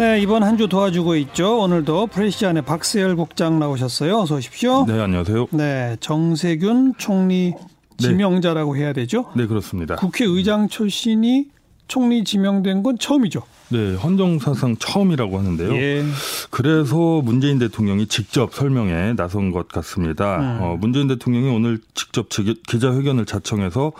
[0.00, 1.58] 네, 이번 한 주 도와주고 있죠.
[1.60, 4.20] 오늘도 프레시안의 박세열 국장 나오셨어요.
[4.20, 4.86] 어서 오십시오.
[4.86, 5.48] 네, 안녕하세요.
[5.52, 7.52] 네, 정세균 총리
[7.98, 9.26] 지명자라고 해야 되죠?
[9.36, 9.96] 네, 그렇습니다.
[9.96, 11.48] 국회의장 출신이
[11.86, 13.42] 총리 지명된 건 처음이죠.
[13.68, 15.74] 네, 헌정사상 처음이라고 하는데요.
[15.74, 16.04] 예.
[16.50, 20.38] 그래서 문재인 대통령이 직접 설명에 나선 것 같습니다.
[20.38, 20.58] 음.
[20.62, 23.92] 어, 문재인 대통령이 오늘 직접 기자회견을 자청해서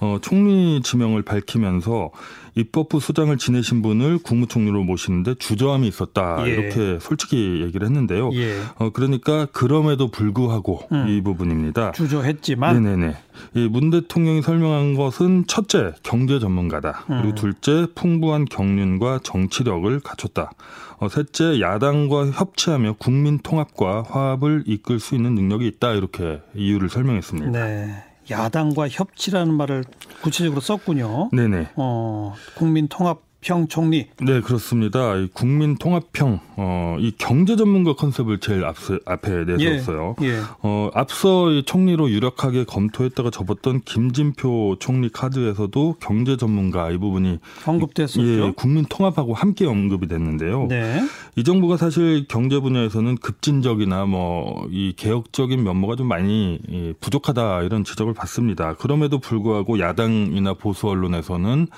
[0.00, 2.10] 어, 총리 지명을 밝히면서
[2.58, 6.50] 입법부 수장을 지내신 분을 국무총리로 모시는데 주저함이 있었다 예.
[6.50, 8.30] 이렇게 솔직히 얘기를 했는데요.
[8.34, 8.60] 예.
[8.76, 11.06] 어, 그러니까 그럼에도 불구하고 음.
[11.08, 11.92] 이 부분입니다.
[11.92, 13.16] 주저했지만 네네네.
[13.54, 17.04] 이문 대통령이 설명한 것은 첫째 경제 전문가다.
[17.10, 17.22] 음.
[17.22, 20.50] 그리고 둘째 풍부한 경륜과 정치력을 갖췄다.
[20.98, 25.92] 어, 셋째 야당과 협치하며 국민 통합과 화합을 이끌 수 있는 능력이 있다.
[25.92, 27.50] 이렇게 이유를 설명했습니다.
[27.52, 28.07] 네.
[28.30, 29.84] 야당과 협치라는 말을
[30.22, 31.30] 구체적으로 썼군요.
[31.32, 31.68] 네네.
[31.76, 34.08] 어, 국민 통합 평 총리.
[34.20, 35.14] 네, 그렇습니다.
[35.14, 40.16] 이 국민 통합형, 어, 이 경제 전문가 컨셉을 제일 앞서, 앞에 내세웠어요.
[40.22, 40.40] 예, 예.
[40.60, 48.22] 어, 앞서 이 총리로 유력하게 검토했다가 접었던 김진표 총리 카드에서도 경제 전문가 이 부분이 언급됐었죠.
[48.26, 50.66] 예, 국민 통합하고 함께 언급이 됐는데요.
[50.68, 51.00] 네.
[51.38, 57.84] 이 정부가 사실 경제 분야에서는 급진적이나 뭐 이 개혁적인 면모가 좀 많이 이 부족하다 이런
[57.84, 58.74] 지적을 받습니다.
[58.74, 61.68] 그럼에도 불구하고 야당이나 보수 언론에서는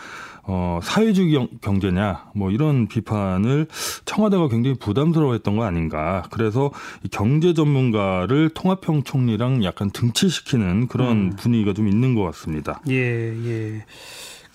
[0.43, 3.69] 어, 사회주의 경제냐, 뭐 이런 비판을
[4.05, 6.25] 청와대가 굉장히 부담스러워했던 거 아닌가.
[6.31, 6.73] 그래서
[7.11, 11.33] 경제 전문가를 통합형 총리랑 약간 등치시키는 그런 음.
[11.37, 12.81] 분위기가 좀 있는 것 같습니다.
[12.89, 13.85] 예, 예.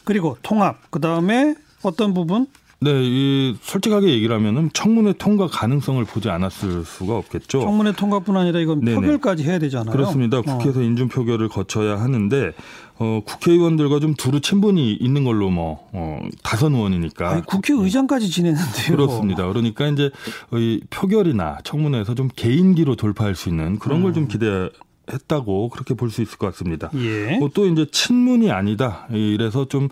[0.03, 2.47] 그리고 통합, 그 다음에 어떤 부분?
[2.81, 7.61] 네, 이 솔직하게 얘기를 하면은 청문회 통과 가능성을 보지 않았을 수가 없겠죠.
[7.61, 8.95] 청문회 통과뿐 아니라 이건 네네.
[8.95, 9.91] 표결까지 해야 되잖아요.
[9.91, 10.41] 그렇습니다.
[10.41, 10.83] 국회에서 어.
[10.83, 12.53] 인준 표결을 거쳐야 하는데
[12.97, 18.97] 어, 국회의원들과 좀 두루 친분이 있는 걸로 뭐 어, 다선 의원이니까 아니, 국회의장까지 지냈는데요.
[18.97, 19.47] 그렇습니다.
[19.47, 20.11] 그러니까 이제
[20.53, 24.69] 이 표결이나 청문회에서 좀 개인기로 돌파할 수 있는 그런 걸좀 기대.
[25.11, 26.89] 했다고 그렇게 볼 수 있을 것 같습니다.
[26.95, 27.37] 예.
[27.41, 29.07] 어, 또 이제 친문이 아니다.
[29.11, 29.89] 이래서 좀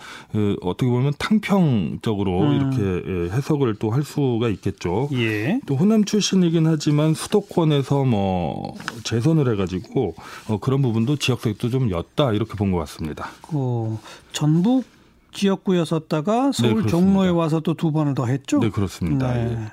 [0.62, 2.54] 어떻게 보면 탕평적으로 음.
[2.56, 5.10] 이렇게 해석을 또 할 수가 있겠죠.
[5.14, 5.60] 예.
[5.68, 10.16] 또 호남 출신이긴 하지만 수도권에서 뭐 재선을 해가지고
[10.48, 13.30] 어, 그런 부분도 지역색도 좀 였다 이렇게 본 것 같습니다.
[13.48, 13.98] 그
[14.32, 14.86] 전북
[15.34, 18.60] 지역구였었다가 서울 네, 종로에 와서 또 두 번을 더 했죠.
[18.60, 19.34] 네 그렇습니다.
[19.34, 19.52] 네.
[19.52, 19.72] 예.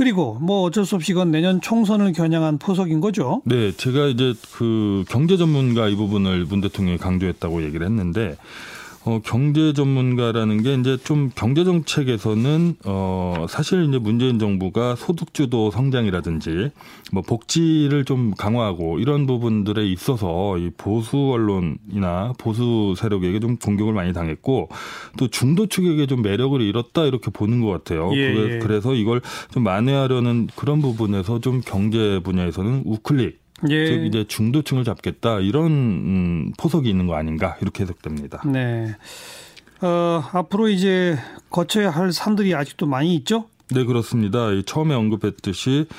[0.00, 3.42] 그리고 뭐 어쩔 수 없이 이건 내년 총선을 겨냥한 포석인 거죠.
[3.44, 8.38] 네, 제가 이제 그 경제 전문가 이 부분을 문 대통령이 강조했다고 얘기를 했는데
[9.04, 16.70] 어, 경제 전문가라는 게 이제 좀 경제 정책에서는 어, 사실 이제 문재인 정부가 소득주도 성장이라든지
[17.12, 24.12] 뭐 복지를 좀 강화하고 이런 부분들에 있어서 이 보수 언론이나 보수 세력에게 좀 공격을 많이
[24.12, 24.68] 당했고
[25.18, 28.10] 또 중도 측에게 좀 매력을 잃었다 이렇게 보는 것 같아요.
[28.14, 28.58] 예, 예.
[28.58, 33.86] 그래서 이걸 좀 만회하려는 그런 부분에서 좀 경제 분야에서는 우클릭 예.
[33.86, 38.42] 즉 이제 중도층을 잡겠다 이런 음, 포석이 있는 거 아닌가 이렇게 해석됩니다.
[38.46, 38.96] 네.
[39.82, 41.18] 어, 앞으로 이제
[41.50, 43.46] 거쳐야 할 산들이 아직도 많이 있죠?
[43.70, 44.48] 네 그렇습니다.
[44.66, 45.94] 처음에 언급했듯이 어,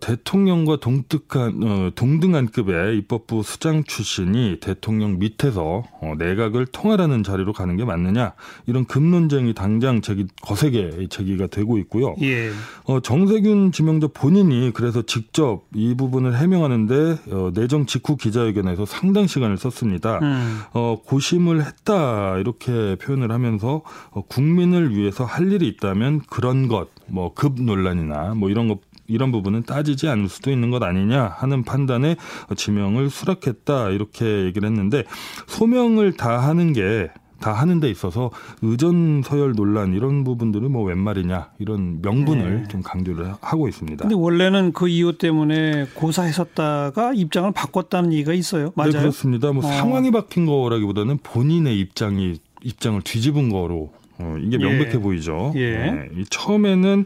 [0.00, 7.76] 대통령과 동등한 어, 동등한 급의 입법부 수장 출신이 대통령 밑에서 어, 내각을 통할하는 자리로 가는
[7.76, 8.32] 게 맞느냐
[8.66, 12.16] 이런 급논쟁이 당장 제기 거세게 제기가 되고 있고요.
[12.22, 12.50] 예.
[12.84, 19.56] 어, 정세균 지명자 본인이 그래서 직접 이 부분을 해명하는데 어, 내정 직후 기자회견에서 상당 시간을
[19.56, 20.18] 썼습니다.
[20.20, 20.62] 음.
[20.72, 27.36] 어, 고심을 했다 이렇게 표현을 하면서 어, 국민을 위해서 할 일이 있다면 그런 것, 뭐
[27.36, 32.16] 급 논란이나 뭐 이런 것 이런 부분은 따지지 않을 수도 있는 것 아니냐 하는 판단에
[32.56, 35.04] 지명을 수락했다 이렇게 얘기를 했는데
[35.46, 37.08] 소명을 다 하는 게
[37.40, 38.30] 다 하는 데 있어서
[38.62, 42.68] 의전 서열 논란 이런 부분들은 뭐 웬 말이냐 이런 명분을 네.
[42.68, 44.02] 좀 강조를 하고 있습니다.
[44.02, 48.72] 근데 원래는 그 이유 때문에 고사했었다가 입장을 바꿨다는 얘기가 있어요.
[48.74, 48.92] 맞아요?
[48.92, 49.52] 네, 그렇습니다.
[49.52, 49.68] 뭐 어.
[49.68, 54.98] 상황이 바뀐 거라기보다는 본인의 입장이 입장을 뒤집은 거로 어, 이게 명백해 예.
[54.98, 55.52] 보이죠.
[55.56, 55.76] 예.
[55.76, 56.08] 네.
[56.30, 57.04] 처음에는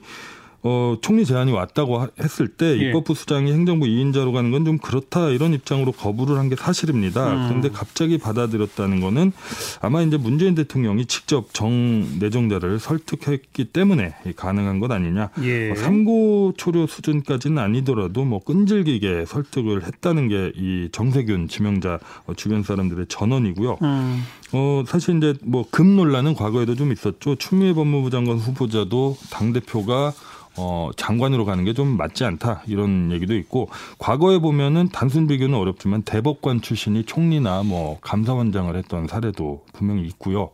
[0.63, 2.89] 어, 총리 제안이 왔다고 했을 때 예.
[2.89, 7.33] 입법부 수장이 행정부 2인자로 가는 건 좀 그렇다 이런 입장으로 거부를 한 게 사실입니다.
[7.33, 7.49] 음.
[7.49, 9.33] 그런데 갑자기 받아들였다는 거는
[9.81, 15.31] 아마 이제 문재인 대통령이 직접 정 내정자를 설득했기 때문에 가능한 것 아니냐.
[15.43, 15.71] 예.
[15.71, 22.63] 어, 삼고 초료 수준까지는 아니더라도 뭐 끈질기게 설득을 했다는 게 이 정세균 지명자 어, 주변
[22.63, 23.79] 사람들의 전언이고요.
[23.83, 24.23] 음.
[24.53, 27.37] 어, 사실 이제 뭐 금 논란은 과거에도 좀 있었죠.
[27.37, 30.13] 추미애 법무부 장관 후보자도 당 대표가
[30.61, 33.69] 어, 장관으로 가는 게 좀 맞지 않다 이런 얘기도 있고
[33.99, 40.51] 과거에 보면은 단순 비교는 어렵지만 대법관 출신이 총리나 뭐 감사원장을 했던 사례도 분명히 있고요.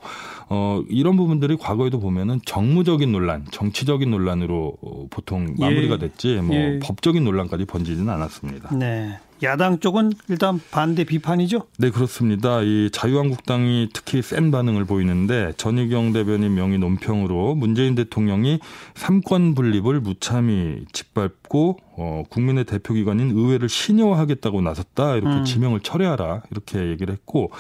[0.49, 5.99] 어, 이런 부분들이 과거에도 보면은 정무적인 논란, 정치적인 논란으로 어, 보통 마무리가 예.
[5.99, 6.79] 됐지 뭐 예.
[6.83, 8.77] 법적인 논란까지 번지지는 않았습니다.
[8.77, 9.19] 네.
[9.43, 11.65] 야당 쪽은 일단 반대 비판이죠.
[11.79, 12.63] 네, 그렇습니다.
[12.63, 18.61] 이 자유한국당이 특히 센 반응을 보이는데 전희경 대변인 명의 논평으로 문재인 대통령이
[18.95, 25.45] 삼권 분립을 무참히 짓밟고 어, 국민의 대표 기관인 의회를 신여하겠다고 나섰다 이렇게 음.
[25.45, 27.51] 지명을 철회하라 이렇게 얘기를 했고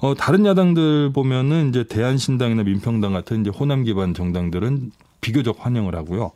[0.00, 6.32] 어, 다른 야당들 보면은 이제 대한신당이나 민평당 같은 이제 호남 기반 정당들은 비교적 환영을 하고요.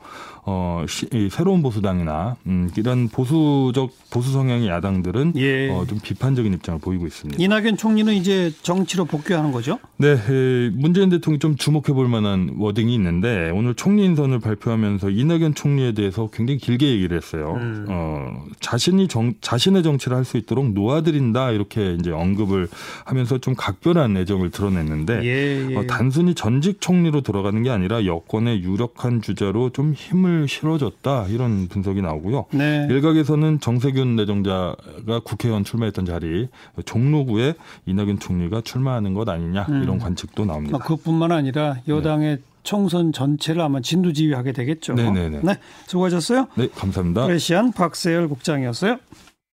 [0.51, 5.69] 어, 시, 이 새로운 보수당이나 음, 이런 보수적 보수 성향의 야당들은 예.
[5.69, 7.43] 어, 좀 비판적인 입장을 보이고 있습니다.
[7.43, 9.79] 이낙연 총리는 이제 정치로 복귀하는 거죠.
[9.99, 15.55] 네, 에, 문재인 대통령이 좀 주목해 볼 만한 워딩이 있는데 오늘 총리 인선을 발표하면서 이낙연
[15.55, 17.55] 총리에 대해서 굉장히 길게 얘기를 했어요.
[17.61, 17.85] 음.
[17.89, 22.69] 어, 자신이 정, 자신의 정치를 할 수 있도록 놓아드린다 이렇게 이제 언급을
[23.07, 25.75] 하면서 좀 각별한 애정을 드러냈는데 예, 예.
[25.77, 32.03] 어, 단순히 전직 총리로 돌아가는 게 아니라 여권의 유력한 주자로 좀 힘을 실어줬다 이런 분석이
[32.03, 32.47] 나오고요.
[32.53, 32.87] 네.
[32.91, 36.49] 일각에서는 정세균 내정자가 국회의원 출마했던 자리
[36.85, 37.55] 종로구에
[37.87, 39.83] 이낙연 총리가 출마하는 것 아니냐 음.
[39.83, 40.79] 이런 관측도 나옵니다.
[40.81, 44.95] 아, 그뿐만 아니라 여당의 총선 전체를 아마 진두지휘하게 되겠죠.
[44.95, 45.41] 네네네.
[45.43, 46.49] 네, 수고하셨어요.
[46.57, 47.25] 네, 감사합니다.
[47.25, 48.99] 프레시안 박세열 국장이었어요.